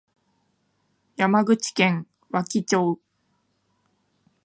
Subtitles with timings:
[1.15, 2.99] 山口県和木町